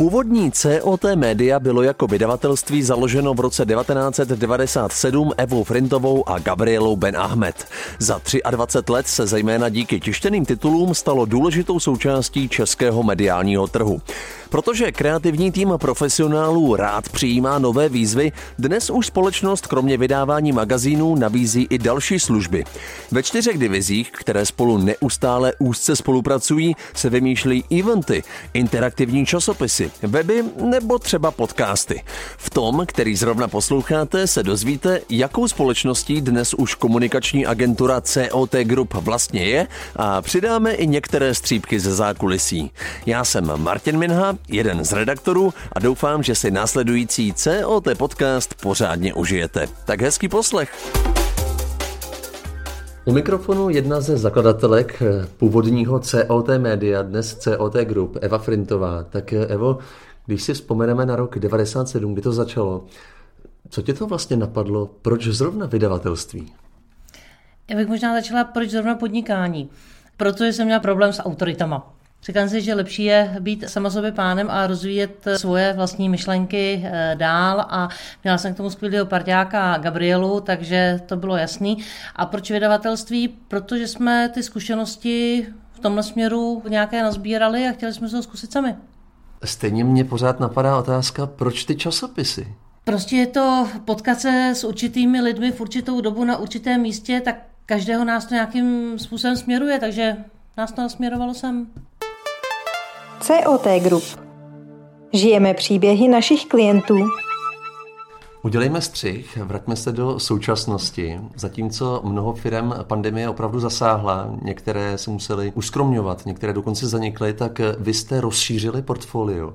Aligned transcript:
Původní 0.00 0.52
COT 0.52 1.04
Media 1.14 1.60
bylo 1.60 1.82
jako 1.82 2.06
vydavatelství 2.06 2.82
založeno 2.82 3.34
v 3.34 3.40
roce 3.40 3.66
1997 3.66 5.32
Evou 5.36 5.64
Frintovou 5.64 6.28
a 6.28 6.38
Gabrielou 6.38 6.96
Ben 6.96 7.16
Ahmed. 7.16 7.66
Za 7.98 8.20
23 8.50 8.92
let 8.92 9.06
se 9.06 9.26
zejména 9.26 9.68
díky 9.68 10.00
tištěným 10.00 10.46
titulům 10.46 10.94
stalo 10.94 11.24
důležitou 11.24 11.80
součástí 11.80 12.48
českého 12.48 13.02
mediálního 13.02 13.66
trhu. 13.66 14.00
Protože 14.50 14.92
kreativní 14.92 15.52
tým 15.52 15.72
profesionálů 15.76 16.76
rád 16.76 17.08
přijímá 17.08 17.58
nové 17.58 17.88
výzvy, 17.88 18.32
dnes 18.58 18.90
už 18.90 19.06
společnost 19.06 19.66
kromě 19.66 19.96
vydávání 19.96 20.52
magazínů 20.52 21.14
nabízí 21.14 21.66
i 21.70 21.78
další 21.78 22.20
služby. 22.20 22.64
Ve 23.10 23.22
čtyřech 23.22 23.58
divizích, 23.58 24.10
které 24.10 24.46
spolu 24.46 24.78
neustále 24.78 25.52
úzce 25.58 25.96
spolupracují, 25.96 26.76
se 26.94 27.10
vymýšlí 27.10 27.64
eventy, 27.80 28.22
interaktivní 28.54 29.26
časopisy, 29.26 29.89
weby 30.02 30.44
nebo 30.56 30.98
třeba 30.98 31.30
podcasty. 31.30 32.02
V 32.36 32.50
tom, 32.50 32.84
který 32.86 33.16
zrovna 33.16 33.48
posloucháte, 33.48 34.26
se 34.26 34.42
dozvíte, 34.42 35.00
jakou 35.08 35.48
společností 35.48 36.20
dnes 36.20 36.54
už 36.54 36.74
komunikační 36.74 37.46
agentura 37.46 38.00
COT 38.00 38.54
Group 38.54 38.94
vlastně 38.94 39.44
je 39.44 39.66
a 39.96 40.22
přidáme 40.22 40.72
i 40.72 40.86
některé 40.86 41.34
střípky 41.34 41.80
ze 41.80 41.94
zákulisí. 41.94 42.70
Já 43.06 43.24
jsem 43.24 43.52
Martin 43.56 43.98
Minha, 43.98 44.36
jeden 44.48 44.84
z 44.84 44.92
redaktorů 44.92 45.54
a 45.72 45.80
doufám, 45.80 46.22
že 46.22 46.34
si 46.34 46.50
následující 46.50 47.32
COT 47.32 47.88
podcast 47.96 48.54
pořádně 48.54 49.14
užijete. 49.14 49.68
Tak 49.84 50.00
hezký 50.00 50.28
poslech. 50.28 50.70
U 53.04 53.12
mikrofonu 53.12 53.70
jedna 53.70 54.00
ze 54.00 54.16
zakladatelek 54.16 55.02
původního 55.36 56.00
COT 56.00 56.48
Media, 56.58 57.02
dnes 57.02 57.38
COT 57.38 57.74
Group, 57.74 58.16
Eva 58.20 58.38
Frintová. 58.38 59.02
Tak 59.02 59.32
Evo, 59.32 59.78
když 60.26 60.42
si 60.42 60.54
vzpomeneme 60.54 61.06
na 61.06 61.16
rok 61.16 61.38
97, 61.38 62.12
kdy 62.12 62.22
to 62.22 62.32
začalo, 62.32 62.84
co 63.68 63.82
tě 63.82 63.94
to 63.94 64.06
vlastně 64.06 64.36
napadlo? 64.36 64.90
Proč 65.02 65.26
zrovna 65.26 65.66
vydavatelství? 65.66 66.52
Já 67.70 67.76
bych 67.76 67.88
možná 67.88 68.14
začala, 68.14 68.44
proč 68.44 68.70
zrovna 68.70 68.94
podnikání. 68.94 69.70
Protože 70.16 70.52
jsem 70.52 70.64
měla 70.64 70.80
problém 70.80 71.12
s 71.12 71.22
autoritama. 71.22 71.92
Říkám 72.22 72.48
si, 72.48 72.60
že 72.60 72.74
lepší 72.74 73.04
je 73.04 73.36
být 73.40 73.64
sama 73.68 73.90
sobě 73.90 74.12
pánem 74.12 74.50
a 74.50 74.66
rozvíjet 74.66 75.24
svoje 75.36 75.72
vlastní 75.72 76.08
myšlenky 76.08 76.82
eh, 76.84 77.14
dál 77.18 77.60
a 77.60 77.88
měla 78.24 78.38
jsem 78.38 78.54
k 78.54 78.56
tomu 78.56 78.70
skvělého 78.70 79.06
parťáka 79.06 79.78
Gabrielu, 79.78 80.40
takže 80.40 81.00
to 81.06 81.16
bylo 81.16 81.36
jasný. 81.36 81.78
A 82.16 82.26
proč 82.26 82.50
vydavatelství? 82.50 83.28
Protože 83.28 83.88
jsme 83.88 84.28
ty 84.28 84.42
zkušenosti 84.42 85.46
v 85.72 85.80
tomhle 85.80 86.02
směru 86.02 86.62
nějaké 86.68 87.02
nazbírali 87.02 87.68
a 87.68 87.72
chtěli 87.72 87.94
jsme 87.94 88.08
se 88.08 88.16
to 88.16 88.22
zkusit 88.22 88.52
sami. 88.52 88.76
Stejně 89.44 89.84
mě 89.84 90.04
pořád 90.04 90.40
napadá 90.40 90.78
otázka, 90.78 91.26
proč 91.26 91.64
ty 91.64 91.76
časopisy? 91.76 92.54
Prostě 92.84 93.16
je 93.16 93.26
to 93.26 93.68
potkat 93.84 94.20
se 94.20 94.52
s 94.54 94.64
určitými 94.64 95.20
lidmi 95.20 95.52
v 95.52 95.60
určitou 95.60 96.00
dobu 96.00 96.24
na 96.24 96.36
určitém 96.36 96.80
místě, 96.80 97.20
tak 97.24 97.36
každého 97.66 98.04
nás 98.04 98.26
to 98.26 98.34
nějakým 98.34 98.98
způsobem 98.98 99.36
směruje, 99.36 99.78
takže 99.78 100.16
nás 100.56 100.72
to 100.72 100.82
nasměrovalo 100.82 101.34
sem. 101.34 101.66
COT 103.20 103.66
Group. 103.82 104.04
Žijeme 105.12 105.54
příběhy 105.54 106.08
našich 106.08 106.46
klientů. 106.46 106.94
Udělejme 108.42 108.80
střih, 108.80 109.36
vraťme 109.36 109.76
se 109.76 109.92
do 109.92 110.18
současnosti. 110.18 111.20
Zatímco 111.36 112.00
mnoho 112.04 112.34
firm 112.34 112.72
pandemie 112.82 113.28
opravdu 113.28 113.60
zasáhla, 113.60 114.34
některé 114.42 114.98
se 114.98 115.10
museli 115.10 115.52
uskromňovat, 115.54 116.26
některé 116.26 116.52
dokonce 116.52 116.86
zanikly, 116.86 117.32
tak 117.32 117.60
vy 117.78 117.94
jste 117.94 118.20
rozšířili 118.20 118.82
portfolio. 118.82 119.54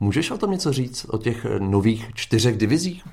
Můžeš 0.00 0.30
o 0.30 0.38
tom 0.38 0.50
něco 0.50 0.72
říct, 0.72 1.06
o 1.10 1.18
těch 1.18 1.46
nových 1.58 2.10
čtyřech 2.14 2.56
divizích? 2.56 3.04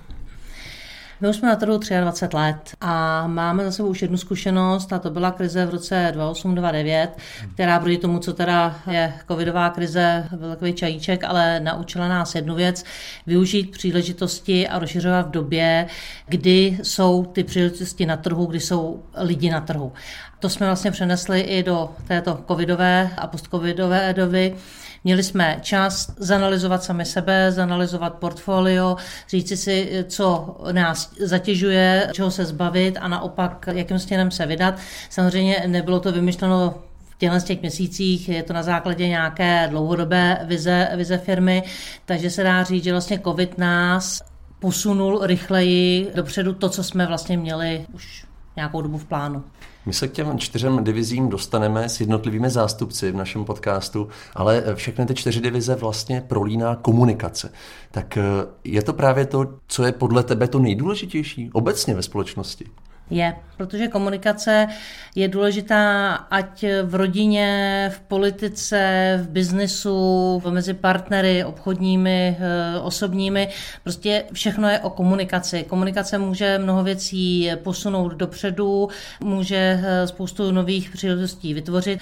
My 1.21 1.29
už 1.29 1.35
jsme 1.35 1.47
na 1.49 1.55
trhu 1.55 1.79
23 2.01 2.37
let 2.37 2.75
a 2.81 3.27
máme 3.27 3.65
za 3.65 3.71
sebou 3.71 3.89
už 3.89 4.01
jednu 4.01 4.17
zkušenost 4.17 4.93
a 4.93 4.99
to 4.99 5.09
byla 5.09 5.31
krize 5.31 5.65
v 5.65 5.69
roce 5.69 6.11
28-29, 6.15 7.07
která 7.53 7.79
proti 7.79 7.97
tomu, 7.97 8.19
co 8.19 8.33
teda 8.33 8.75
je 8.91 9.13
covidová 9.27 9.69
krize, 9.69 10.27
byl 10.35 10.49
takový 10.49 10.73
čajíček, 10.73 11.23
ale 11.23 11.59
naučila 11.59 12.07
nás 12.07 12.35
jednu 12.35 12.55
věc, 12.55 12.83
využít 13.27 13.71
příležitosti 13.71 14.67
a 14.67 14.79
rozšiřovat 14.79 15.27
v 15.27 15.31
době, 15.31 15.87
kdy 16.27 16.79
jsou 16.83 17.25
ty 17.25 17.43
příležitosti 17.43 18.05
na 18.05 18.17
trhu, 18.17 18.45
kdy 18.45 18.59
jsou 18.59 19.03
lidi 19.17 19.49
na 19.49 19.61
trhu. 19.61 19.93
To 20.39 20.49
jsme 20.49 20.65
vlastně 20.65 20.91
přenesli 20.91 21.41
i 21.41 21.63
do 21.63 21.89
této 22.07 22.43
covidové 22.47 23.09
a 23.17 23.27
postcovidové 23.27 24.13
doby. 24.13 24.55
Měli 25.03 25.23
jsme 25.23 25.59
čas 25.61 26.11
zanalizovat 26.17 26.83
sami 26.83 27.05
sebe, 27.05 27.51
zanalizovat 27.51 28.13
portfolio, 28.13 28.95
říci 29.29 29.57
si, 29.57 30.05
co 30.07 30.57
nás 30.71 31.11
zatěžuje, 31.19 32.09
čeho 32.13 32.31
se 32.31 32.45
zbavit 32.45 32.97
a 33.01 33.07
naopak, 33.07 33.69
jakým 33.71 33.99
stěnem 33.99 34.31
se 34.31 34.45
vydat. 34.45 34.75
Samozřejmě 35.09 35.63
nebylo 35.67 35.99
to 35.99 36.11
vymyšleno 36.11 36.73
v 37.09 37.17
těchto 37.17 37.39
těch 37.39 37.61
měsících, 37.61 38.29
je 38.29 38.43
to 38.43 38.53
na 38.53 38.63
základě 38.63 39.07
nějaké 39.07 39.67
dlouhodobé 39.69 40.39
vize, 40.43 40.89
vize 40.95 41.17
firmy, 41.17 41.63
takže 42.05 42.29
se 42.29 42.43
dá 42.43 42.63
říct, 42.63 42.83
že 42.83 42.91
vlastně 42.91 43.19
COVID 43.19 43.57
nás 43.57 44.21
posunul 44.59 45.19
rychleji 45.23 46.11
dopředu 46.15 46.53
to, 46.53 46.69
co 46.69 46.83
jsme 46.83 47.05
vlastně 47.05 47.37
měli 47.37 47.85
už 47.93 48.25
nějakou 48.55 48.81
dobu 48.81 48.97
v 48.97 49.05
plánu. 49.05 49.43
My 49.85 49.93
se 49.93 50.07
k 50.07 50.11
těm 50.11 50.39
čtyřem 50.39 50.83
divizím 50.83 51.29
dostaneme 51.29 51.89
s 51.89 51.99
jednotlivými 51.99 52.49
zástupci 52.49 53.11
v 53.11 53.15
našem 53.15 53.45
podcastu, 53.45 54.07
ale 54.35 54.63
všechny 54.75 55.05
ty 55.05 55.15
čtyři 55.15 55.41
divize 55.41 55.75
vlastně 55.75 56.21
prolíná 56.21 56.75
komunikace. 56.75 57.51
Tak 57.91 58.17
eh, 58.17 58.23
je 58.63 58.81
to 58.81 58.93
právě 58.93 59.25
to, 59.25 59.45
co 59.67 59.83
je 59.83 59.91
podle 59.91 60.23
tebe 60.23 60.47
to 60.47 60.59
nejdůležitější 60.59 61.49
obecně 61.53 61.95
ve 61.95 62.01
společnosti? 62.01 62.65
Je, 63.09 63.35
protože 63.57 63.87
komunikace 63.87 64.67
je 65.15 65.27
důležitá 65.27 66.13
ať 66.13 66.65
v 66.83 66.95
rodině, 66.95 67.89
v 67.93 67.99
politice, 67.99 69.19
v 69.23 69.29
biznisu, 69.29 70.41
mezi 70.49 70.73
partnery, 70.73 71.43
obchodními, 71.43 72.37
eh, 72.39 72.79
osobními. 72.79 73.49
Prostě 73.83 74.23
všechno 74.33 74.69
je 74.69 74.79
o 74.79 74.89
komunikaci. 74.89 75.63
Komunikace 75.63 76.17
může 76.17 76.57
mnoho 76.57 76.83
věcí 76.83 77.51
posunout 77.63 78.13
dopředu, 78.13 78.89
může 79.19 79.81
eh, 79.83 80.07
spoustu 80.07 80.51
nových 80.51 80.89
příležitostí 80.89 81.53
vytvořit 81.53 81.99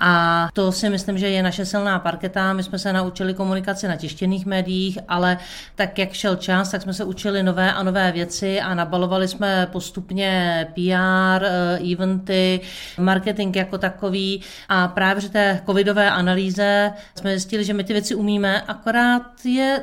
a 0.00 0.48
to 0.52 0.72
si 0.72 0.90
myslím, 0.90 1.18
že 1.18 1.28
je 1.28 1.42
naše 1.42 1.66
silná 1.66 1.98
parketa. 1.98 2.52
My 2.52 2.62
jsme 2.62 2.78
se 2.78 2.92
naučili 2.92 3.34
komunikaci 3.34 3.88
na 3.88 3.96
tištěných 3.96 4.46
médiích, 4.46 4.98
ale 5.08 5.38
tak, 5.74 5.98
jak 5.98 6.12
šel 6.12 6.36
čas, 6.36 6.70
tak 6.70 6.82
jsme 6.82 6.94
se 6.94 7.04
učili 7.04 7.42
nové 7.42 7.72
a 7.72 7.82
nové 7.82 8.12
věci 8.12 8.60
a 8.60 8.74
nabalovali 8.74 9.28
jsme 9.28 9.68
postupně 9.72 10.66
PR, 10.74 11.44
eh, 11.44 11.92
eventy, 11.92 12.60
marketing 12.98 13.56
jako 13.56 13.78
takový. 13.78 14.42
A 14.68 14.88
právě 14.88 15.20
při 15.20 15.28
té 15.28 15.60
covidové 15.66 16.10
analýze 16.10 16.92
jsme 17.14 17.30
zjistili, 17.30 17.64
že 17.64 17.74
my 17.74 17.84
ty 17.84 17.92
věci 17.92 18.14
umíme, 18.14 18.60
akorát 18.60 19.44
je 19.44 19.82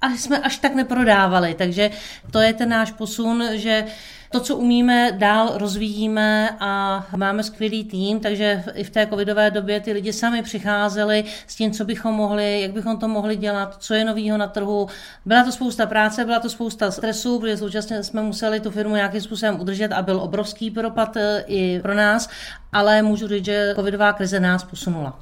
a 0.00 0.10
jsme 0.10 0.38
až 0.38 0.58
tak 0.58 0.74
neprodávali. 0.74 1.54
Takže 1.54 1.90
to 2.30 2.38
je 2.38 2.52
ten 2.52 2.68
náš 2.68 2.90
posun, 2.90 3.44
že 3.52 3.84
to, 4.32 4.40
co 4.40 4.56
umíme, 4.56 5.12
dál 5.18 5.52
rozvíjíme 5.54 6.56
a 6.60 7.04
máme 7.16 7.42
skvělý 7.42 7.84
tým, 7.84 8.20
takže 8.20 8.64
i 8.74 8.84
v 8.84 8.90
té 8.90 9.06
covidové 9.06 9.50
době 9.50 9.80
ty 9.80 9.92
lidi 9.92 10.12
sami 10.12 10.42
přicházeli 10.42 11.24
s 11.46 11.56
tím, 11.56 11.70
co 11.72 11.84
bychom 11.84 12.14
mohli, 12.14 12.62
jak 12.62 12.72
bychom 12.72 12.96
to 12.96 13.08
mohli 13.08 13.36
dělat, 13.36 13.76
co 13.78 13.94
je 13.94 14.04
novýho 14.04 14.38
na 14.38 14.46
trhu. 14.46 14.88
Byla 15.26 15.44
to 15.44 15.52
spousta 15.52 15.86
práce, 15.86 16.24
byla 16.24 16.40
to 16.40 16.50
spousta 16.50 16.90
stresu, 16.90 17.40
protože 17.40 17.56
současně 17.56 18.02
jsme 18.02 18.22
museli 18.22 18.60
tu 18.60 18.70
firmu 18.70 18.94
nějakým 18.94 19.20
způsobem 19.20 19.60
udržet 19.60 19.92
a 19.92 20.02
byl 20.02 20.20
obrovský 20.20 20.70
propad 20.70 21.16
e, 21.16 21.44
i 21.46 21.80
pro 21.80 21.94
nás, 21.94 22.28
ale 22.72 23.02
můžu 23.02 23.28
říct, 23.28 23.44
že 23.44 23.72
covidová 23.76 24.12
krize 24.12 24.40
nás 24.40 24.64
posunula 24.64 25.18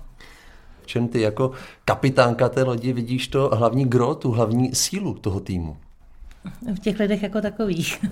čem 0.87 1.09
ty 1.09 1.21
jako 1.21 1.51
kapitánka 1.85 2.49
té 2.49 2.63
lodi 2.63 2.93
vidíš 2.93 3.29
to 3.29 3.51
hlavní 3.55 3.85
gro, 3.85 4.15
tu 4.15 4.31
hlavní 4.31 4.75
sílu 4.75 5.15
toho 5.15 5.41
týmu? 5.41 5.77
V 6.75 6.79
těch 6.79 6.99
lidech 6.99 7.23
jako 7.23 7.41
takových. 7.41 8.05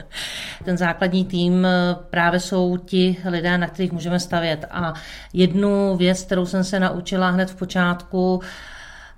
Ten 0.64 0.76
základní 0.76 1.24
tým 1.24 1.66
eh, 1.66 1.96
právě 2.10 2.40
jsou 2.40 2.76
ti 2.76 3.16
lidé, 3.24 3.58
na 3.58 3.66
kterých 3.66 3.92
můžeme 3.92 4.20
stavět. 4.20 4.64
A 4.70 4.94
jednu 5.32 5.96
věc, 5.96 6.22
kterou 6.22 6.46
jsem 6.46 6.64
se 6.64 6.80
naučila 6.80 7.30
hned 7.30 7.50
v 7.50 7.56
počátku, 7.56 8.40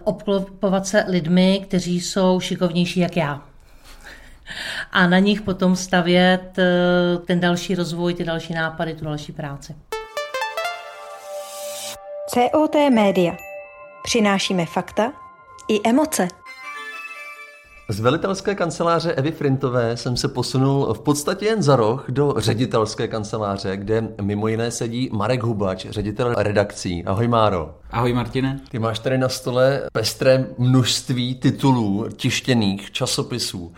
obklopovat 0.04 0.86
se 0.86 1.04
lidmi, 1.08 1.60
kteří 1.68 2.00
jsou 2.00 2.40
šikovnější 2.40 3.00
jak 3.00 3.16
já. 3.16 3.42
A 4.92 5.06
na 5.06 5.18
nich 5.18 5.42
potom 5.42 5.76
stavět 5.76 6.58
eh, 6.58 7.18
ten 7.26 7.40
další 7.40 7.74
rozvoj, 7.74 8.14
ty 8.14 8.24
další 8.24 8.54
nápady, 8.54 8.94
tu 8.94 9.04
další 9.04 9.32
práci. 9.32 9.74
COT 12.28 12.74
Média. 12.92 13.36
Přinášíme 14.04 14.66
fakta 14.66 15.12
i 15.68 15.88
emoce. 15.88 16.41
Z 17.92 18.00
velitelské 18.00 18.54
kanceláře 18.54 19.12
Evy 19.12 19.32
Frintové 19.32 19.96
jsem 19.96 20.16
se 20.16 20.28
posunul 20.28 20.94
v 20.94 21.00
podstatě 21.00 21.46
jen 21.46 21.62
za 21.62 21.76
roh 21.76 22.04
do 22.08 22.34
ředitelské 22.36 23.08
kanceláře, 23.08 23.76
kde 23.76 24.08
mimo 24.20 24.48
jiné 24.48 24.70
sedí 24.70 25.10
Marek 25.12 25.42
Hubač, 25.42 25.86
ředitel 25.90 26.34
redakcí. 26.38 27.04
Ahoj 27.04 27.28
Máro. 27.28 27.74
Ahoj 27.90 28.12
Martine. 28.12 28.60
Ty 28.70 28.78
máš 28.78 28.98
tady 28.98 29.18
na 29.18 29.28
stole 29.28 29.82
pestré 29.92 30.46
množství 30.58 31.34
titulů, 31.34 32.06
tištěných 32.16 32.90
časopisů. 32.90 33.72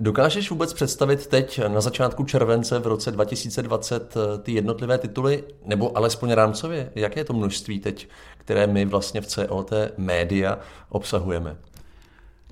Dokážeš 0.00 0.50
vůbec 0.50 0.72
představit 0.72 1.26
teď 1.26 1.60
na 1.68 1.80
začátku 1.80 2.24
července 2.24 2.78
v 2.78 2.86
roce 2.86 3.10
2020 3.10 4.14
ty 4.42 4.52
jednotlivé 4.52 4.98
tituly, 4.98 5.44
nebo 5.66 5.96
alespoň 5.96 6.32
rámcově? 6.32 6.92
Jaké 6.94 7.20
je 7.20 7.24
to 7.24 7.32
množství 7.32 7.80
teď, 7.80 8.08
které 8.38 8.66
my 8.66 8.84
vlastně 8.84 9.20
v 9.20 9.26
COT 9.26 9.70
média 9.96 10.58
obsahujeme? 10.88 11.56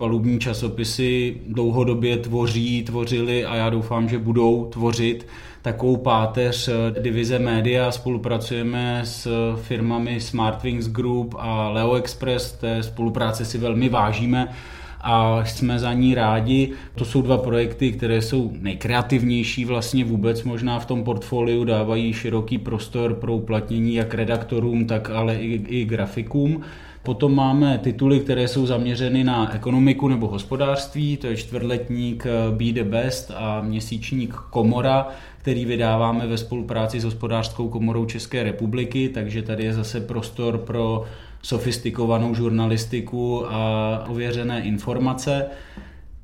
Palubní 0.02 0.38
časopisy 0.38 1.36
dlouhodobě 1.46 2.16
tvoří, 2.16 2.82
tvořili 2.82 3.44
a 3.44 3.56
já 3.56 3.70
doufám, 3.70 4.08
že 4.08 4.18
budou 4.18 4.64
tvořit 4.64 5.26
takovou 5.62 5.96
páteř 5.96 6.70
divize 7.02 7.38
média. 7.38 7.90
Spolupracujeme 7.90 9.00
s 9.04 9.28
firmami 9.62 10.20
Smartwings 10.20 10.88
Group 10.88 11.34
a 11.38 11.68
Leo 11.68 11.94
Express, 11.94 12.52
té 12.52 12.82
spolupráce 12.82 13.44
si 13.44 13.58
velmi 13.58 13.88
vážíme 13.88 14.48
a 15.00 15.44
jsme 15.44 15.78
za 15.78 15.92
ní 15.92 16.14
rádi. 16.14 16.72
To 16.94 17.04
jsou 17.04 17.22
dva 17.22 17.38
projekty, 17.38 17.92
které 17.92 18.22
jsou 18.22 18.52
nejkreativnější 18.60 19.64
vlastně 19.64 20.04
vůbec 20.04 20.42
možná 20.42 20.78
v 20.78 20.86
tom 20.86 21.04
portfoliu, 21.04 21.64
dávají 21.64 22.12
široký 22.12 22.58
prostor 22.58 23.14
pro 23.14 23.34
uplatnění 23.34 23.94
jak 23.94 24.14
redaktorům, 24.14 24.86
tak 24.86 25.10
ale 25.10 25.34
i, 25.34 25.62
i 25.68 25.84
grafikům. 25.84 26.62
Potom 27.02 27.34
máme 27.34 27.78
tituly, 27.78 28.20
které 28.20 28.48
jsou 28.48 28.66
zaměřeny 28.66 29.24
na 29.24 29.54
ekonomiku 29.54 30.08
nebo 30.08 30.28
hospodářství, 30.28 31.16
to 31.16 31.26
je 31.26 31.36
čtvrtletník 31.36 32.26
eh, 32.26 32.30
Be 32.50 32.72
the 32.72 32.84
Best 32.84 33.30
a 33.34 33.60
měsíčník 33.62 34.34
Komora, 34.34 35.08
který 35.38 35.64
vydáváme 35.64 36.26
ve 36.26 36.38
spolupráci 36.38 37.00
s 37.00 37.04
hospodářskou 37.04 37.68
komorou 37.68 38.04
České 38.04 38.42
republiky, 38.42 39.08
takže 39.08 39.42
tady 39.42 39.64
je 39.64 39.72
zase 39.72 40.00
prostor 40.00 40.58
pro 40.58 41.04
sofistikovanou 41.42 42.34
žurnalistiku 42.34 43.46
a 43.46 44.04
ověřené 44.08 44.62
informace. 44.62 45.46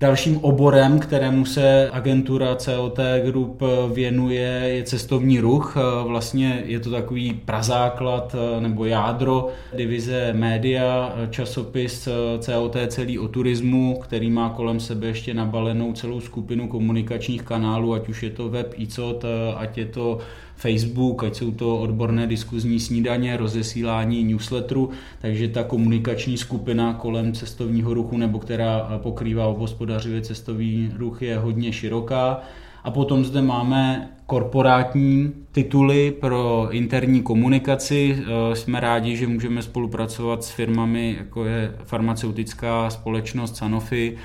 Dalším 0.00 0.38
oborem, 0.38 0.98
kterému 0.98 1.44
se 1.44 1.90
agentura 1.92 2.56
COT 2.56 2.98
Group 3.24 3.62
věnuje, 3.94 4.48
je 4.48 4.82
cestovní 4.82 5.40
ruch. 5.40 5.76
Vlastně 6.06 6.62
je 6.66 6.80
to 6.80 6.90
takový 6.90 7.32
prazáklad 7.32 8.36
nebo 8.60 8.84
jádro 8.84 9.48
divize 9.76 10.32
média, 10.32 11.14
časopis 11.30 12.08
COT 12.38 12.76
celý 12.88 13.18
o 13.18 13.28
turismu, 13.28 13.98
který 14.02 14.30
má 14.30 14.50
kolem 14.50 14.80
sebe 14.80 15.06
ještě 15.06 15.34
nabalenou 15.34 15.92
celou 15.92 16.20
skupinu 16.20 16.68
komunikačních 16.68 17.42
kanálů, 17.42 17.94
ať 17.94 18.08
už 18.08 18.22
je 18.22 18.30
to 18.30 18.48
web 18.48 18.74
ICOT, 18.76 19.24
ať 19.56 19.78
je 19.78 19.86
to 19.86 20.18
Facebook, 20.58 21.24
ať 21.24 21.36
jsou 21.36 21.50
to 21.50 21.78
odborné 21.78 22.26
diskuzní 22.26 22.80
snídaně, 22.80 23.36
rozesílání 23.36 24.24
newsletteru, 24.24 24.90
takže 25.20 25.48
ta 25.48 25.62
komunikační 25.62 26.38
skupina 26.38 26.94
kolem 26.94 27.32
cestovního 27.32 27.94
ruchu 27.94 28.16
nebo 28.16 28.38
která 28.38 28.98
pokrývá 29.02 29.46
obhospodařivě 29.46 30.20
cestovní 30.20 30.90
ruch 30.96 31.22
je 31.22 31.38
hodně 31.38 31.72
široká. 31.72 32.40
A 32.84 32.90
potom 32.90 33.24
zde 33.24 33.42
máme 33.42 34.08
korporátní 34.26 35.32
tituly 35.52 36.10
pro 36.10 36.68
interní 36.70 37.22
komunikaci. 37.22 38.18
Jsme 38.54 38.80
rádi, 38.80 39.16
že 39.16 39.26
můžeme 39.26 39.62
spolupracovat 39.62 40.44
s 40.44 40.50
firmami, 40.50 41.16
jako 41.18 41.44
je 41.44 41.74
farmaceutická 41.84 42.90
společnost 42.90 43.56
Sanofi, 43.56 44.16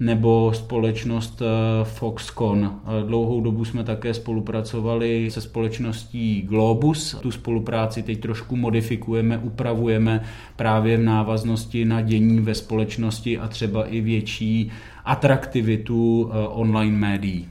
nebo 0.00 0.52
společnost 0.54 1.42
eh, 1.42 1.84
Foxconn. 1.84 2.64
Eh, 2.64 3.06
dlouhou 3.06 3.40
dobu 3.40 3.64
jsme 3.64 3.84
také 3.84 4.14
spolupracovali 4.14 5.30
se 5.30 5.40
společností 5.40 6.42
Globus. 6.42 7.16
Tu 7.20 7.30
spolupráci 7.30 8.02
teď 8.02 8.20
trošku 8.20 8.56
modifikujeme, 8.56 9.38
upravujeme 9.38 10.24
právě 10.56 10.96
v 10.96 11.02
návaznosti 11.02 11.84
na 11.84 12.00
dění 12.00 12.40
ve 12.40 12.54
společnosti 12.54 13.38
a 13.38 13.48
třeba 13.48 13.86
i 13.86 14.00
větší 14.00 14.72
atraktivitu 15.04 16.30
eh, 16.32 16.48
online 16.48 16.98
médií. 16.98 17.48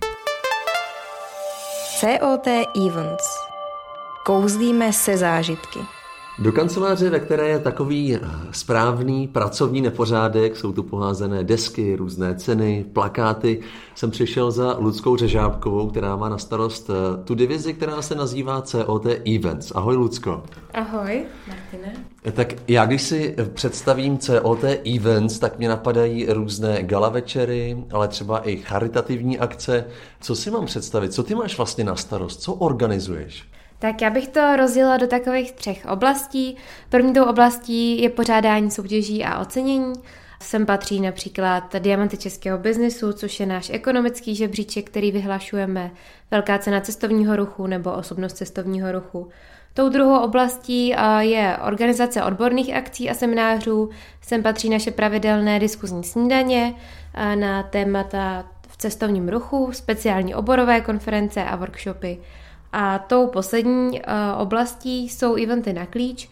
COT 2.00 2.48
Events. 2.88 3.50
Kouzlíme 4.26 4.94
se 4.94 5.18
zážitky. 5.18 5.99
Do 6.42 6.52
kanceláře, 6.52 7.10
ve 7.10 7.20
které 7.20 7.48
je 7.48 7.60
takový 7.60 8.16
eh, 8.16 8.20
správný 8.52 9.28
pracovní 9.28 9.82
nepořádek, 9.82 10.58
jsou 10.58 10.72
tu 10.72 10.84
poházené 10.84 11.44
desky, 11.44 11.96
různé 11.96 12.36
ceny, 12.36 12.86
plakáty, 12.94 13.62
jsem 13.96 14.12
přišel 14.12 14.52
za 14.52 14.78
Ludskou 14.80 15.18
Řežábkovou, 15.18 15.90
která 15.90 16.16
má 16.16 16.30
na 16.30 16.38
starost 16.38 16.90
eh, 16.90 17.24
tu 17.24 17.36
divizi, 17.36 17.74
která 17.74 18.02
se 18.02 18.16
nazývá 18.16 18.62
COT 18.62 19.06
Events. 19.36 19.72
Ahoj, 19.76 19.96
Lucko. 19.96 20.44
Ahoj, 20.74 21.26
Martine. 21.48 21.94
Eh, 22.26 22.32
tak 22.32 22.54
já, 22.68 22.86
když 22.86 23.02
si 23.02 23.36
představím 23.54 24.18
COT 24.18 24.64
Events, 24.96 25.40
tak 25.40 25.58
mě 25.58 25.70
napadají 25.70 26.26
různé 26.30 26.84
gala 26.84 27.10
večery, 27.10 27.84
ale 27.92 28.08
třeba 28.08 28.40
i 28.40 28.58
charitativní 28.58 29.40
akce. 29.40 29.86
Co 30.22 30.36
si 30.36 30.52
mám 30.52 30.66
představit? 30.66 31.14
Co 31.14 31.24
ty 31.24 31.36
máš 31.36 31.58
vlastně 31.58 31.84
na 31.84 31.96
starost? 31.96 32.42
Co 32.42 32.54
organizuješ? 32.54 33.50
Tak 33.80 34.02
já 34.02 34.10
bych 34.10 34.28
to 34.28 34.56
rozdělila 34.56 34.98
do 34.98 35.08
takových 35.08 35.52
třech 35.52 35.86
oblastí. 35.92 36.58
První 36.90 37.14
tou 37.14 37.26
oblastí 37.26 38.02
je 38.02 38.10
pořádání 38.10 38.72
soutěží 38.72 39.26
a 39.26 39.40
ocenění. 39.40 39.94
Sem 40.42 40.66
patří 40.66 41.02
například 41.02 41.76
Diamanty 41.76 42.18
českého 42.18 42.58
biznesu, 42.58 43.14
což 43.14 43.40
je 43.40 43.46
náš 43.46 43.70
ekonomický 43.70 44.36
žebříček, 44.36 44.90
který 44.90 45.12
vyhlašujeme, 45.12 45.92
Velká 46.32 46.58
cena 46.58 46.82
cestovního 46.82 47.36
ruchu 47.36 47.68
nebo 47.68 47.92
osobnost 47.92 48.34
cestovního 48.34 48.92
ruchu. 48.92 49.30
Tou 49.74 49.90
druhou 49.90 50.20
oblastí 50.20 50.96
je 51.20 51.58
organizace 51.68 52.24
odborných 52.24 52.74
akcí 52.74 53.10
a 53.10 53.14
seminářů. 53.14 53.90
Sem 54.22 54.44
patří 54.44 54.70
naše 54.70 54.92
pravidelné 54.92 55.60
diskuzní 55.60 56.04
snídaně 56.04 56.76
na 57.36 57.64
témata 57.64 58.46
v 58.68 58.78
cestovním 58.78 59.30
ruchu, 59.30 59.70
speciální 59.72 60.36
oborové 60.36 60.82
konference 60.82 61.44
a 61.44 61.56
workshopy. 61.56 62.20
A 62.74 63.00
tou 63.00 63.28
poslední 63.28 63.92
uh, 63.92 63.98
oblastí 64.38 65.10
jsou 65.10 65.36
eventy 65.36 65.74
na 65.74 65.86
klíč 65.86 66.30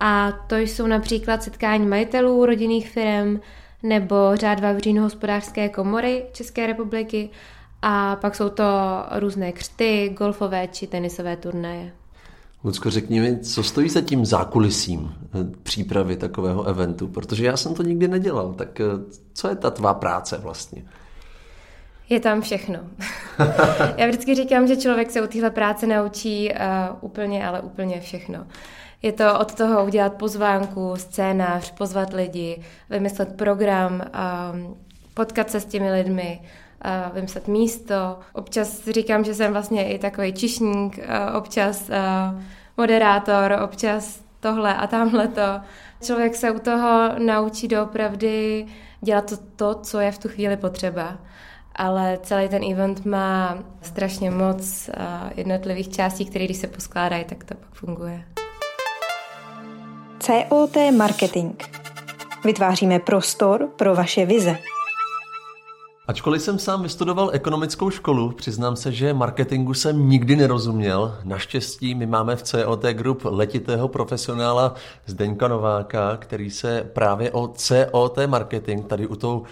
a 0.00 0.32
to 0.46 0.56
jsou 0.56 0.86
například 0.86 1.42
setkání 1.42 1.86
majitelů 1.86 2.46
rodinných 2.46 2.90
firm 2.90 3.40
nebo 3.82 4.16
řád 4.34 4.60
Vavřín 4.60 5.00
hospodářské 5.00 5.68
komory 5.68 6.24
České 6.32 6.66
republiky 6.66 7.30
a 7.82 8.16
pak 8.16 8.34
jsou 8.34 8.48
to 8.48 8.64
různé 9.18 9.52
křty, 9.52 10.14
golfové 10.18 10.68
či 10.68 10.86
tenisové 10.86 11.36
turnaje. 11.36 11.92
Lucko, 12.64 12.90
řekni 12.90 13.20
mi, 13.20 13.38
co 13.38 13.62
stojí 13.62 13.88
za 13.88 14.00
tím 14.00 14.26
zákulisím 14.26 15.14
eh, 15.24 15.28
přípravy 15.62 16.16
takového 16.16 16.64
eventu, 16.64 17.08
protože 17.08 17.46
já 17.46 17.56
jsem 17.56 17.74
to 17.74 17.82
nikdy 17.82 18.08
nedělal, 18.08 18.54
tak 18.54 18.80
eh, 18.80 18.84
co 19.32 19.48
je 19.48 19.56
ta 19.56 19.70
tvá 19.70 19.94
práce 19.94 20.38
vlastně? 20.38 20.84
Je 22.10 22.20
tam 22.20 22.40
všechno. 22.40 22.78
Já 23.96 24.06
vždycky 24.06 24.34
říkám, 24.34 24.66
že 24.66 24.76
člověk 24.76 25.10
se 25.10 25.22
u 25.22 25.26
téhle 25.26 25.50
práce 25.50 25.86
naučí 25.86 26.50
uh, 26.50 26.58
úplně, 27.00 27.46
ale 27.46 27.60
úplně 27.60 28.00
všechno. 28.00 28.46
Je 29.02 29.12
to 29.12 29.38
od 29.38 29.54
toho 29.54 29.84
udělat 29.84 30.14
pozvánku, 30.14 30.92
scénář, 30.96 31.70
pozvat 31.70 32.12
lidi, 32.12 32.62
vymyslet 32.90 33.36
program, 33.36 34.02
um, 34.52 34.76
potkat 35.14 35.50
se 35.50 35.60
s 35.60 35.64
těmi 35.64 35.92
lidmi, 35.92 36.40
uh, 36.84 37.14
vymyslet 37.14 37.48
místo. 37.48 38.18
Občas 38.32 38.88
říkám, 38.88 39.24
že 39.24 39.34
jsem 39.34 39.52
vlastně 39.52 39.92
i 39.92 39.98
takový 39.98 40.32
čišník, 40.32 40.98
uh, 40.98 41.36
občas 41.36 41.88
uh, 41.88 42.40
moderátor, 42.76 43.58
občas 43.64 44.22
tohle 44.40 44.74
a 44.74 44.86
tamhle 44.86 45.28
to. 45.28 45.60
Člověk 46.02 46.36
se 46.36 46.50
u 46.50 46.58
toho 46.58 47.10
naučí 47.18 47.68
doopravdy 47.68 48.66
dělat 49.00 49.30
to, 49.30 49.36
to 49.56 49.80
co 49.80 50.00
je 50.00 50.12
v 50.12 50.18
tu 50.18 50.28
chvíli 50.28 50.56
potřeba 50.56 51.18
ale 51.76 52.18
celý 52.22 52.48
ten 52.48 52.62
event 52.72 53.06
má 53.06 53.58
strašně 53.82 54.30
moc 54.30 54.90
jednotlivých 55.34 55.88
částí, 55.88 56.24
které 56.24 56.44
když 56.44 56.56
se 56.56 56.66
poskládají, 56.66 57.24
tak 57.24 57.44
to 57.44 57.54
pak 57.54 57.74
funguje. 57.74 58.24
COT 60.18 60.76
Marketing. 60.96 61.62
Vytváříme 62.44 62.98
prostor 62.98 63.68
pro 63.76 63.94
vaše 63.94 64.26
vize. 64.26 64.56
Ačkoliv 66.10 66.42
jsem 66.42 66.58
sám 66.58 66.82
vystudoval 66.82 67.30
ekonomickou 67.32 67.90
školu, 67.90 68.32
přiznám 68.32 68.76
se, 68.76 68.92
že 68.92 69.14
marketingu 69.14 69.74
jsem 69.74 70.08
nikdy 70.08 70.36
nerozuměl. 70.36 71.18
Naštěstí 71.24 71.94
my 71.94 72.06
máme 72.06 72.36
v 72.36 72.42
COT 72.42 72.82
Group 72.82 73.20
letitého 73.24 73.88
profesionála 73.88 74.74
Zdeňka 75.06 75.48
Nováka, 75.48 76.16
který 76.16 76.50
se 76.50 76.90
právě 76.92 77.30
o 77.30 77.48
COT 77.48 78.18
marketing 78.26 78.86
tady 78.86 79.06
u 79.06 79.16
tou, 79.16 79.42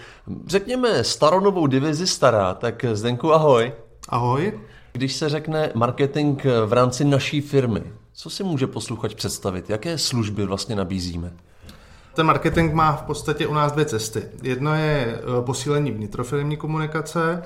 řekněme, 0.47 1.03
staronovou 1.03 1.67
divizi 1.67 2.07
stará. 2.07 2.53
Tak 2.53 2.85
Zdenku, 2.93 3.33
ahoj. 3.33 3.73
Ahoj. 4.09 4.59
Když 4.91 5.15
se 5.15 5.29
řekne 5.29 5.71
marketing 5.75 6.45
v 6.65 6.73
rámci 6.73 7.05
naší 7.05 7.41
firmy, 7.41 7.83
co 8.13 8.29
si 8.29 8.43
může 8.43 8.67
posluchač 8.67 9.13
představit? 9.13 9.69
Jaké 9.69 9.97
služby 9.97 10.45
vlastně 10.45 10.75
nabízíme? 10.75 11.33
Ten 12.13 12.25
marketing 12.25 12.73
má 12.73 12.91
v 12.95 13.01
podstatě 13.01 13.47
u 13.47 13.53
nás 13.53 13.71
dvě 13.71 13.85
cesty. 13.85 14.23
Jedno 14.43 14.75
je 14.75 15.15
eh, 15.15 15.41
posílení 15.41 15.91
vnitrofirmní 15.91 16.57
komunikace, 16.57 17.43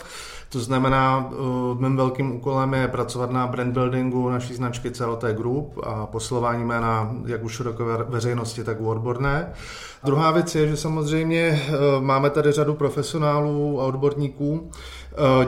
to 0.50 0.60
znamená, 0.60 1.30
eh, 1.32 1.36
mým 1.80 1.98
velkým 1.98 2.36
úkolem 2.36 2.74
je 2.74 2.88
pracovat 2.88 3.32
na 3.32 3.48
brand 3.48 3.74
buildingu 3.74 4.30
naší 4.30 4.54
značky 4.54 4.92
CLT 4.92 5.24
Group 5.24 5.80
a 5.84 6.06
posilování 6.06 6.64
jména 6.64 7.16
jak 7.26 7.44
u 7.44 7.50
široké 7.50 7.84
veřejnosti, 8.08 8.64
tak 8.64 8.82
u 8.82 8.90
odborné. 8.90 9.54
Druhá 10.04 10.32
věc 10.32 10.56
je, 10.56 10.68
že 10.68 10.78
samozřejmě 10.78 11.40
eh, 11.40 11.72
máme 12.00 12.30
tady 12.30 12.52
řadu 12.52 12.74
profesionálů 12.74 13.82
a 13.82 13.86
odborníků, 13.86 14.72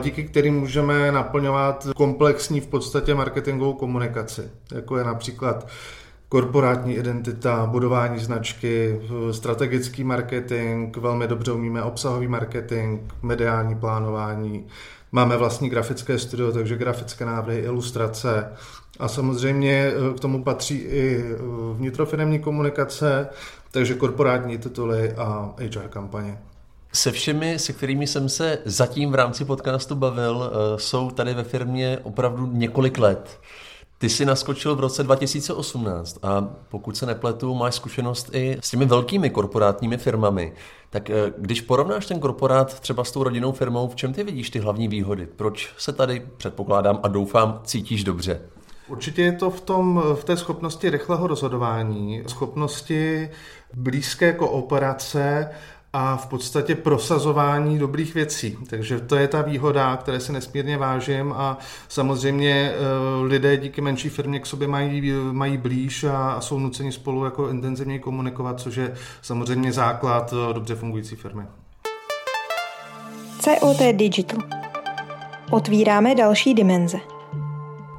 díky 0.02 0.24
kterým 0.24 0.60
můžeme 0.60 1.12
naplňovat 1.12 1.86
komplexní 1.96 2.60
v 2.60 2.66
podstatě 2.66 3.14
marketingovou 3.14 3.72
komunikaci, 3.72 4.50
jako 4.74 4.98
je 4.98 5.04
například 5.04 5.66
korporátní 6.28 6.94
identita, 6.94 7.66
budování 7.66 8.18
značky, 8.18 9.00
strategický 9.30 10.04
marketing, 10.04 10.96
velmi 10.96 11.28
dobře 11.28 11.52
umíme 11.52 11.82
obsahový 11.82 12.28
marketing, 12.28 13.00
mediální 13.22 13.74
plánování, 13.74 14.66
máme 15.12 15.36
vlastní 15.36 15.68
grafické 15.70 16.18
studio, 16.18 16.52
takže 16.52 16.76
grafické 16.76 17.24
návrhy, 17.24 17.58
ilustrace 17.58 18.52
a 18.98 19.08
samozřejmě 19.08 19.72
eh, 19.72 20.14
k 20.16 20.20
tomu 20.20 20.44
patří 20.44 20.76
i 20.76 21.24
eh, 21.24 21.36
vnitrofiremní 21.72 22.38
komunikace, 22.38 23.28
takže 23.70 23.94
korporátní 23.94 24.58
tituly 24.58 25.12
a 25.12 25.54
HR 25.58 25.88
kampaně. 25.88 26.38
Se 26.92 27.12
všemi, 27.12 27.58
se 27.58 27.72
kterými 27.72 28.06
jsem 28.06 28.28
se 28.28 28.58
zatím 28.64 29.12
v 29.12 29.14
rámci 29.14 29.44
podcastu 29.44 29.94
bavil, 29.94 30.50
eh, 30.50 30.78
jsou 30.78 31.10
tady 31.10 31.34
ve 31.34 31.44
firmě 31.44 31.98
opravdu 32.02 32.46
několik 32.52 32.98
let. 32.98 33.40
Ty 33.98 34.08
jsi 34.08 34.24
naskočil 34.24 34.76
v 34.76 34.80
roce 34.80 35.02
2018 35.02 36.18
a 36.22 36.48
pokud 36.68 36.96
se 36.96 37.06
nepletu, 37.06 37.54
máš 37.54 37.74
zkušenost 37.74 38.30
i 38.32 38.58
s 38.60 38.70
těmi 38.70 38.86
velkými 38.86 39.30
korporátními 39.30 39.96
firmami. 39.96 40.52
Tak 40.90 41.10
eh, 41.10 41.32
když 41.38 41.60
porovnáš 41.60 42.06
ten 42.06 42.20
korporát 42.20 42.80
třeba 42.80 43.04
s 43.04 43.12
tou 43.12 43.22
rodinnou 43.22 43.52
firmou, 43.52 43.88
v 43.88 43.96
čem 43.96 44.12
ty 44.12 44.24
vidíš 44.24 44.50
ty 44.50 44.58
hlavní 44.58 44.88
výhody? 44.88 45.28
Proč 45.36 45.74
se 45.78 45.92
tady, 45.92 46.26
předpokládám 46.36 47.00
a 47.02 47.08
doufám, 47.08 47.60
cítíš 47.64 48.04
dobře? 48.04 48.40
Určitě 48.88 49.22
je 49.22 49.32
to 49.32 49.50
v, 49.50 49.60
tom, 49.60 50.02
v 50.14 50.24
té 50.24 50.36
schopnosti 50.36 50.90
rychlého 50.90 51.26
rozhodování, 51.26 52.22
schopnosti 52.26 53.30
blízké 53.74 54.32
kooperace 54.32 55.50
a 55.98 56.16
v 56.16 56.26
podstatě 56.26 56.74
prosazování 56.74 57.78
dobrých 57.78 58.14
věcí. 58.14 58.58
Takže 58.70 59.00
to 59.00 59.16
je 59.16 59.28
ta 59.28 59.42
výhoda, 59.42 59.96
které 59.96 60.20
se 60.20 60.32
nesmírně 60.32 60.78
vážím 60.78 61.32
a 61.32 61.58
samozřejmě 61.88 62.72
eh, 62.72 62.76
lidé 63.22 63.56
díky 63.56 63.80
menší 63.80 64.08
firmě 64.08 64.40
k 64.40 64.46
sobě 64.46 64.68
mají, 64.68 65.12
mají 65.32 65.56
blíž 65.56 66.04
a, 66.04 66.40
jsou 66.40 66.58
nuceni 66.58 66.92
spolu 66.92 67.24
jako 67.24 67.48
intenzivně 67.48 67.98
komunikovat, 67.98 68.60
což 68.60 68.76
je 68.76 68.94
samozřejmě 69.22 69.72
základ 69.72 70.34
eh, 70.50 70.54
dobře 70.54 70.74
fungující 70.74 71.16
firmy. 71.16 71.42
COT 73.40 73.92
Digital. 73.92 74.40
Otvíráme 75.50 76.14
další 76.14 76.54
dimenze. 76.54 77.15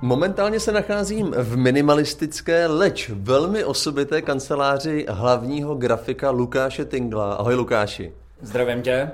Momentálně 0.01 0.59
se 0.59 0.71
nacházím 0.71 1.31
v 1.37 1.57
minimalistické, 1.57 2.67
leč 2.67 3.09
velmi 3.13 3.63
osobité 3.63 4.21
kanceláři 4.21 5.05
hlavního 5.09 5.75
grafika 5.75 6.31
Lukáše 6.31 6.85
Tingla. 6.85 7.33
Ahoj 7.33 7.55
Lukáši. 7.55 8.13
Zdravím 8.41 8.81
tě. 8.81 9.11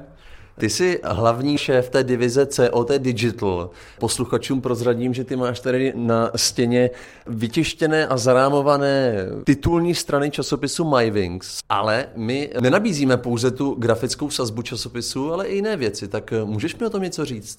Ty 0.60 0.70
jsi 0.70 1.00
hlavní 1.04 1.58
šéf 1.58 1.90
té 1.90 2.04
divize 2.04 2.46
COT 2.46 2.92
Digital. 2.92 3.70
Posluchačům 4.00 4.62
prozradím, 4.62 5.14
že 5.14 5.24
ty 5.24 5.36
máš 5.36 5.60
tady 5.60 5.94
na 5.96 6.32
stěně 6.36 6.90
vytištěné 7.28 8.08
a 8.08 8.18
zarámované 8.18 9.16
titulní 9.44 9.96
strany 9.96 10.32
časopisu 10.32 10.96
MyWings, 10.96 11.60
ale 11.70 12.06
my 12.16 12.50
nenabízíme 12.60 13.18
pouze 13.18 13.52
tu 13.52 13.74
grafickou 13.74 14.30
sazbu 14.30 14.62
časopisu, 14.62 15.34
ale 15.34 15.48
i 15.48 15.56
jiné 15.56 15.78
věci. 15.78 16.08
Tak 16.08 16.34
můžeš 16.44 16.76
mi 16.76 16.86
o 16.86 16.90
tom 16.90 17.04
něco 17.04 17.26
říct? 17.26 17.58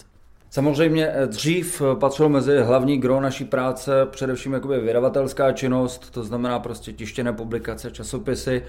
Samozřejmě 0.55 1.09
eh, 1.09 1.27
dřív 1.27 1.83
eh, 1.83 1.97
patřilo 1.97 2.29
mezi 2.29 2.59
hlavní 2.59 2.99
gro 2.99 3.21
naší 3.21 3.45
práce 3.45 4.07
především 4.11 4.53
jakoby 4.53 4.81
vydavatelská 4.81 5.53
činnost, 5.53 6.11
to 6.11 6.25
znamená 6.25 6.59
prostě 6.59 6.93
tištěné 6.93 7.33
publikace, 7.33 7.91
časopisy, 7.91 8.63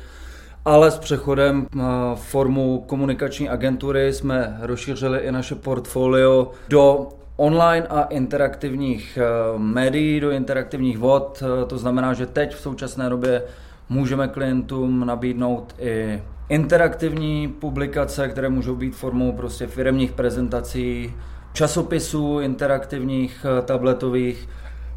ale 0.66 0.92
s 0.92 0.98
přechodem 0.98 1.68
eh, 1.76 1.82
formu 2.16 2.84
komunikační 2.88 3.50
agentury 3.50 4.14
jsme 4.14 4.58
rozšířili 4.62 5.20
i 5.20 5.32
naše 5.32 5.56
portfolio 5.56 6.52
do 6.70 7.10
online 7.38 7.88
a 7.88 8.04
interaktivních 8.04 9.20
médií, 9.58 10.20
do 10.20 10.32
interaktivních 10.32 10.98
vod. 10.98 11.44
To 11.68 11.78
znamená, 11.78 12.14
že 12.14 12.26
teď 12.26 12.56
v 12.56 12.60
současné 12.60 13.10
době 13.10 13.44
můžeme 13.90 14.28
klientům 14.28 15.06
nabídnout 15.06 15.76
i 15.80 16.24
interaktivní 16.50 17.48
publikace, 17.48 18.30
které 18.30 18.50
můžou 18.50 18.76
být 18.76 18.96
formou 18.96 19.32
prostě 19.32 19.68
firemních 19.68 20.12
prezentací, 20.12 21.14
časopisů 21.56 22.40
interaktivních, 22.40 23.46
eh, 23.46 23.62
tabletových, 23.62 24.50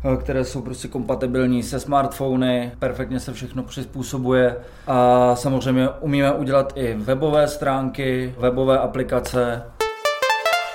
eh, 0.04 0.16
které 0.16 0.44
jsou 0.44 0.62
prostě 0.62 0.88
kompatibilní 0.88 1.62
se 1.62 1.80
smartfony, 1.80 2.72
perfektně 2.78 3.20
se 3.20 3.32
všechno 3.32 3.62
přizpůsobuje 3.62 4.56
a 4.86 5.36
samozřejmě 5.36 5.88
umíme 6.00 6.32
udělat 6.32 6.72
i 6.76 6.94
webové 6.94 7.48
stránky, 7.48 8.34
webové 8.38 8.78
aplikace. 8.78 9.62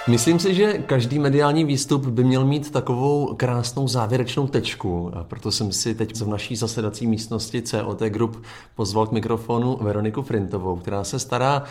Myslím 0.07 0.39
si, 0.39 0.53
že 0.53 0.73
každý 0.73 1.19
mediální 1.19 1.65
výstup 1.65 2.05
by 2.05 2.23
měl 2.23 2.45
mít 2.45 2.71
takovou 2.71 3.33
krásnou 3.35 3.87
závěrečnou 3.87 4.47
tečku. 4.47 5.11
A 5.13 5.23
proto 5.23 5.51
jsem 5.51 5.71
si 5.71 5.95
teď 5.95 6.21
v 6.21 6.27
naší 6.27 6.55
zasedací 6.55 7.07
místnosti 7.07 7.61
COT 7.61 7.99
Group 7.99 8.43
pozval 8.75 9.07
k 9.07 9.11
mikrofonu 9.11 9.77
Veroniku 9.81 10.21
Frintovou, 10.21 10.75
která 10.75 11.03
se 11.03 11.19
stará 11.19 11.63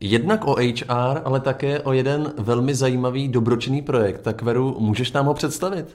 jednak 0.00 0.44
o 0.44 0.56
HR, 0.60 1.20
ale 1.24 1.40
také 1.40 1.80
o 1.80 1.92
jeden 1.92 2.32
velmi 2.38 2.74
zajímavý 2.74 3.28
dobročinný 3.28 3.82
projekt. 3.82 4.20
Tak 4.20 4.42
Veru, 4.42 4.76
můžeš 4.78 5.12
nám 5.12 5.26
ho 5.26 5.34
představit? 5.34 5.86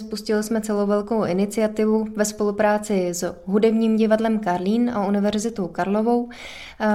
Spustili 0.00 0.42
jsme 0.42 0.60
celou 0.60 0.86
velkou 0.86 1.24
iniciativu 1.24 2.06
ve 2.16 2.24
spolupráci 2.24 3.08
s 3.08 3.34
hudebním 3.44 3.96
divadlem 3.96 4.38
Karlín 4.38 4.90
a 4.94 5.06
Univerzitou 5.06 5.66
Karlovou. 5.68 6.28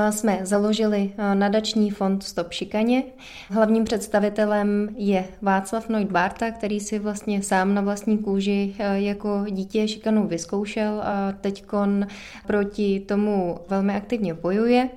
Jsme 0.09 0.39
založili 0.43 1.11
nadační 1.33 1.91
fond 1.91 2.23
Stop 2.23 2.51
šikaně. 2.51 3.03
Hlavním 3.49 3.83
představitelem 3.83 4.89
je 4.95 5.25
Václav 5.41 5.89
Noit 5.89 6.11
Barta, 6.11 6.51
který 6.51 6.79
si 6.79 6.99
vlastně 6.99 7.43
sám 7.43 7.73
na 7.73 7.81
vlastní 7.81 8.17
kůži 8.17 8.75
jako 8.93 9.45
dítě 9.49 9.87
šikanu 9.87 10.27
vyzkoušel 10.27 11.01
a 11.03 11.31
teďkon 11.41 12.07
proti 12.47 12.99
tomu 12.99 13.57
velmi 13.69 13.95
aktivně 13.95 14.33
bojuje. 14.33 14.89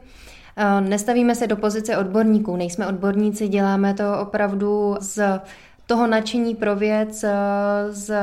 Nestavíme 0.81 1.35
se 1.35 1.47
do 1.47 1.57
pozice 1.57 1.97
odborníků, 1.97 2.57
nejsme 2.57 2.87
odborníci, 2.87 3.49
děláme 3.49 3.95
to 3.95 4.19
opravdu 4.21 4.97
z 5.01 5.41
toho 5.87 6.07
nadšení 6.07 6.55
pro 6.55 6.77
věc, 6.77 7.25
z 7.91 8.15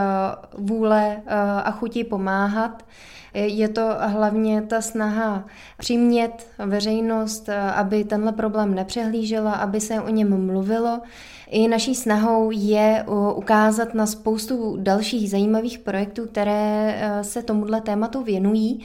vůle 0.58 1.18
a 1.64 1.72
chuti 1.72 2.04
pomáhat. 2.04 2.86
Je 3.34 3.70
to 3.70 3.90
hlavně 4.00 4.62
ta 4.62 4.82
snaha 4.82 5.46
přimět 5.78 6.48
veřejnost, 6.66 7.50
aby 7.76 8.04
tenhle 8.04 8.32
problém 8.32 8.76
nepřehlížela, 8.76 9.52
aby 9.52 9.82
se 9.82 10.02
o 10.02 10.10
něm 10.10 10.46
mluvilo. 10.46 11.02
I 11.50 11.68
naší 11.68 11.96
snahou 11.96 12.52
je 12.52 13.06
ukázat 13.36 13.94
na 13.94 14.06
spoustu 14.06 14.78
dalších 14.80 15.30
zajímavých 15.30 15.80
projektů, 15.80 16.26
které 16.26 16.96
e, 17.00 17.24
se 17.24 17.44
tomuhle 17.44 17.82
tématu 17.82 18.24
věnují 18.24 18.80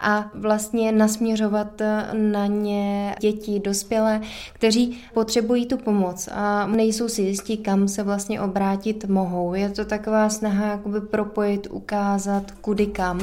a 0.00 0.30
vlastně 0.34 0.92
nasměřovat 0.92 1.80
e, 1.80 2.08
na 2.12 2.46
ně 2.46 3.14
děti, 3.20 3.60
dospělé, 3.60 4.20
kteří 4.52 4.98
potřebují 5.14 5.66
tu 5.66 5.76
pomoc 5.76 6.28
a 6.32 6.66
nejsou 6.66 7.08
si 7.08 7.22
jistí, 7.22 7.56
kam 7.56 7.88
se 7.88 8.02
vlastně 8.02 8.40
obrátit 8.40 9.04
mohou. 9.04 9.54
Je 9.54 9.70
to 9.70 9.84
taková 9.84 10.28
snaha 10.28 10.66
jakoby 10.66 11.00
propojit, 11.00 11.66
ukázat, 11.70 12.50
kudy 12.50 12.86
kam. 12.86 13.20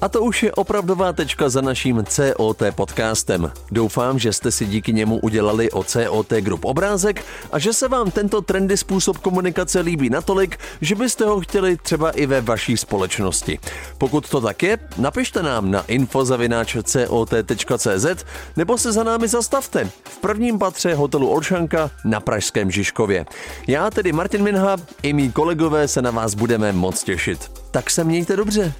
A 0.00 0.08
to 0.08 0.22
už 0.22 0.42
je 0.42 0.52
opravdová 0.52 1.12
tečka 1.12 1.48
za 1.48 1.60
naším 1.60 2.04
COT 2.04 2.62
podcastem. 2.70 3.52
Doufám, 3.70 4.18
že 4.18 4.32
jste 4.32 4.50
si 4.50 4.66
díky 4.66 4.92
němu 4.92 5.18
udělali 5.18 5.70
o 5.70 5.84
COT 5.84 6.32
Group 6.40 6.64
obrázek 6.64 7.24
a 7.52 7.58
že 7.58 7.72
se 7.72 7.88
vám 7.88 8.10
tento 8.10 8.42
trendy 8.42 8.76
způsob 8.76 9.18
komunikace 9.18 9.80
líbí 9.80 10.10
natolik, 10.10 10.58
že 10.80 10.94
byste 10.94 11.24
ho 11.24 11.40
chtěli 11.40 11.76
třeba 11.76 12.10
i 12.10 12.26
ve 12.26 12.40
vaší 12.40 12.76
společnosti. 12.76 13.58
Pokud 13.98 14.28
to 14.28 14.40
tak 14.40 14.62
je, 14.62 14.78
napište 14.98 15.42
nám 15.42 15.70
na 15.70 15.82
infozavináč.cot.cz 15.82 18.24
nebo 18.56 18.78
se 18.78 18.92
za 18.92 19.02
námi 19.02 19.28
zastavte 19.28 19.90
v 20.04 20.18
prvním 20.18 20.58
patře 20.58 20.94
hotelu 20.94 21.28
Olšanka 21.28 21.90
na 22.04 22.20
Pražském 22.20 22.70
Žižkově. 22.70 23.26
Já 23.66 23.90
tedy 23.90 24.12
Martin 24.12 24.42
Minha 24.42 24.76
i 25.02 25.12
mý 25.12 25.32
kolegové 25.32 25.88
se 25.88 26.02
na 26.02 26.10
vás 26.10 26.34
budeme 26.34 26.72
moc 26.72 27.02
těšit. 27.02 27.50
Tak 27.70 27.90
se 27.90 28.04
mějte 28.04 28.36
dobře. 28.36 28.74